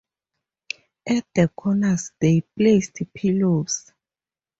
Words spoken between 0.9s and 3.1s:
At the corners they placed